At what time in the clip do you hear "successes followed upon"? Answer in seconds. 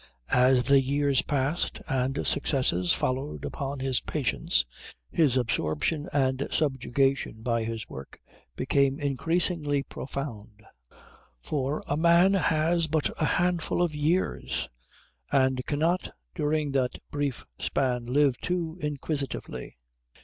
2.25-3.79